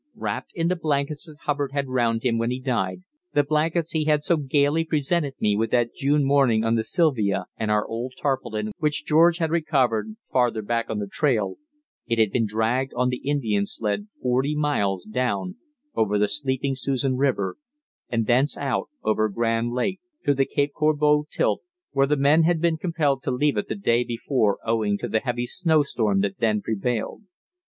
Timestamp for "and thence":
18.09-18.57